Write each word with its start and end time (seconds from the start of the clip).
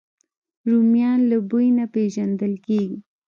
رومیان 0.69 1.19
له 1.31 1.37
بوی 1.49 1.67
نه 1.77 1.85
پېژندل 1.93 2.53
کېږي 2.65 2.97